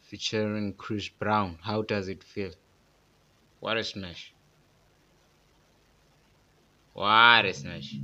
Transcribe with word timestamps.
featuring 0.00 0.74
Chris 0.74 1.08
Brown. 1.08 1.58
How 1.62 1.82
does 1.82 2.08
it 2.08 2.24
feel? 2.24 2.50
What 3.60 3.76
a 3.76 3.84
smash! 3.84 4.32
What 6.92 7.44
a 7.44 7.52
smash! 7.52 7.94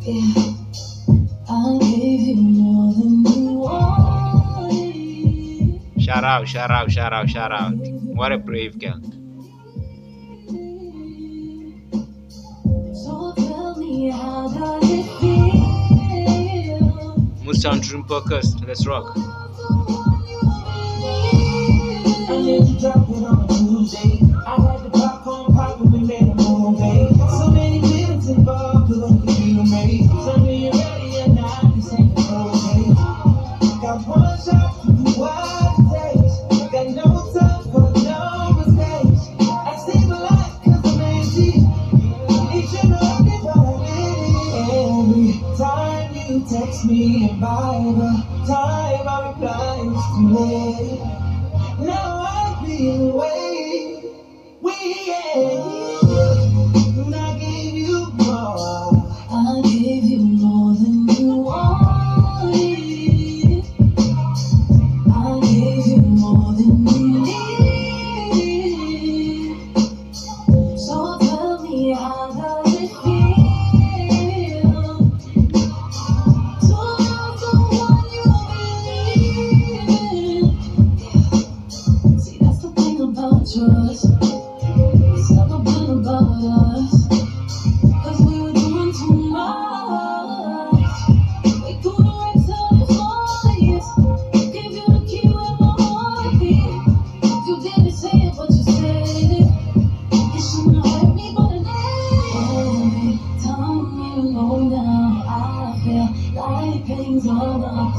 Yeah, 0.00 0.54
I 1.48 1.78
gave 1.80 2.20
you 2.20 2.36
more 2.36 2.92
than 2.94 3.24
you 3.26 3.52
wanted. 3.52 4.88
Shout 6.02 6.24
out, 6.24 6.48
shout 6.48 6.70
out, 6.70 6.90
shout 6.90 7.12
out, 7.12 7.28
shout 7.28 7.52
out. 7.52 7.74
What 7.74 8.32
a 8.32 8.38
brave 8.38 8.78
girl. 8.78 9.00
So 12.94 13.34
tell 13.36 13.76
me, 13.78 14.10
how 14.10 14.48
does 14.48 14.90
it 14.90 15.17
Mr. 17.48 17.72
Andrew 17.72 18.04
Perkers. 18.04 18.60
Let's 18.62 18.86
rock. 18.86 19.16
Text 46.78 46.90
me 46.90 47.28
and 47.28 47.40
by 47.40 47.92
the 47.96 48.46
time 48.46 49.08
I 49.08 49.28
reply, 49.28 49.80
it's 49.84 50.06
too 50.16 50.28
late. 50.38 51.00
Now 51.80 52.24
I 52.26 52.64
feel 52.64 53.10
away. 53.12 53.47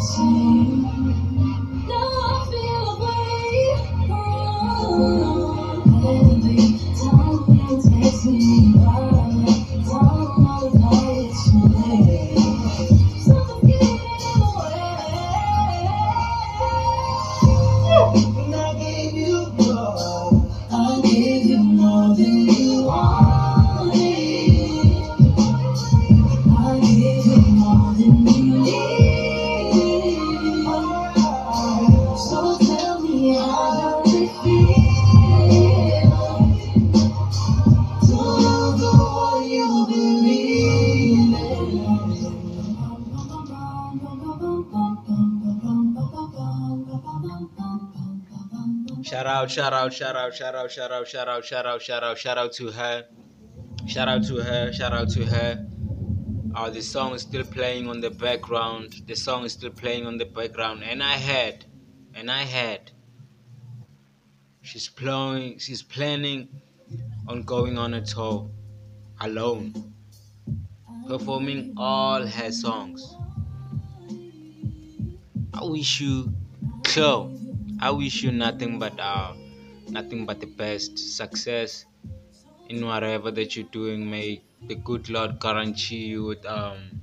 see. 0.00 1.37
Shout 49.02 49.26
out, 49.26 49.50
shout 49.50 49.72
out, 49.72 49.92
shout 49.92 50.14
out, 50.14 50.34
shout 50.34 50.54
out, 50.54 50.70
shout 50.70 50.92
out, 50.92 51.06
shout 51.06 51.26
out, 51.28 51.44
shout 51.44 51.66
out, 51.66 51.80
shout 51.82 52.02
out, 52.04 52.18
shout 52.18 52.38
out 52.38 52.52
to 52.52 52.70
her. 52.70 53.06
Shout 53.86 54.08
out 54.08 54.24
to 54.26 54.36
her, 54.36 54.72
shout 54.72 54.92
out 54.92 55.08
to 55.10 55.24
her. 55.24 55.66
Uh, 56.54 56.70
the 56.70 56.82
song 56.82 57.14
is 57.14 57.22
still 57.22 57.44
playing 57.44 57.88
on 57.88 58.00
the 58.00 58.10
background. 58.10 58.94
The 59.06 59.16
song 59.16 59.44
is 59.44 59.54
still 59.54 59.70
playing 59.70 60.06
on 60.06 60.18
the 60.18 60.26
background. 60.26 60.84
And 60.84 61.02
I 61.02 61.14
had, 61.14 61.64
and 62.14 62.30
I 62.30 62.42
had. 62.42 62.92
She's 64.62 64.88
planning, 64.88 65.58
she's 65.58 65.82
planning 65.82 66.48
on 67.26 67.42
going 67.42 67.76
on 67.76 67.94
a 67.94 68.04
tour 68.04 68.50
alone, 69.20 69.72
performing 71.08 71.74
all 71.76 72.26
her 72.26 72.52
songs. 72.52 73.16
I 75.58 75.64
wish 75.64 76.00
you, 76.00 76.32
Chloe, 76.84 77.36
I 77.80 77.90
wish 77.90 78.22
you 78.22 78.30
nothing 78.30 78.78
but 78.78 78.98
uh, 79.00 79.32
nothing 79.88 80.24
but 80.24 80.38
the 80.38 80.46
best 80.46 80.96
success 81.16 81.84
in 82.68 82.86
whatever 82.86 83.32
that 83.32 83.56
you're 83.56 83.66
doing. 83.66 84.08
May 84.08 84.40
the 84.68 84.76
good 84.76 85.10
Lord 85.10 85.40
guarantee 85.40 86.06
you 86.06 86.26
with 86.26 86.46
um, 86.46 87.00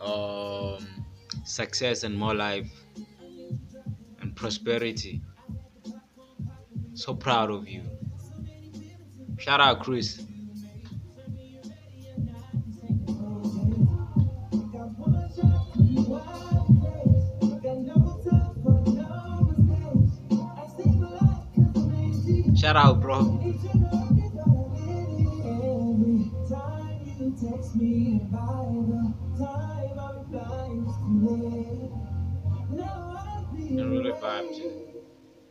um, 0.00 0.86
success 1.44 2.04
and 2.04 2.16
more 2.16 2.34
life 2.34 2.70
and 4.20 4.36
prosperity. 4.36 5.20
So 6.94 7.14
proud 7.14 7.50
of 7.50 7.66
you. 7.66 7.82
Shout 9.38 9.60
out, 9.60 9.80
Chris. 9.80 10.22
Shout 22.60 22.76
out, 22.76 23.00
bro. 23.00 23.40
I 33.60 33.82
really 33.82 34.12
vibe 34.12 34.50
to 34.56 34.64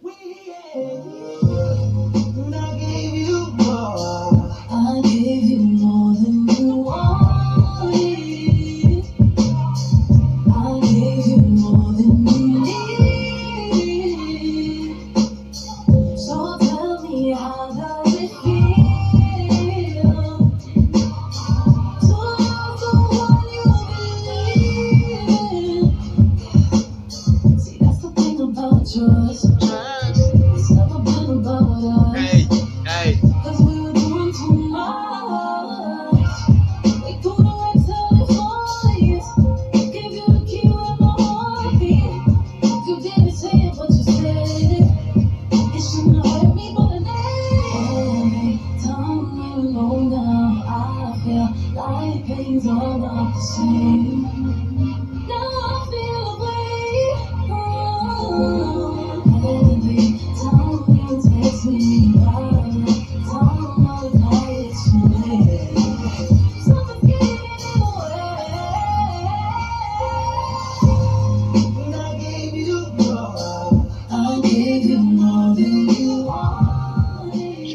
it. 0.05 1.68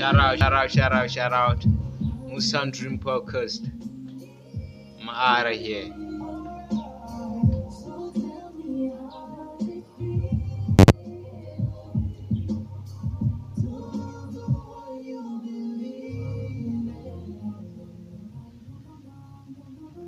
Shout 0.04 0.16
out, 0.16 0.38
shout 0.38 0.52
out, 0.52 0.70
shout 0.70 0.92
out, 0.92 1.10
shout 1.10 1.32
out. 1.32 1.60
Musan 2.28 2.70
Dream 2.70 2.98
Podcast. 2.98 3.70
I'm 5.00 5.08
out 5.08 5.46
of 5.46 5.56
here. 5.56 5.94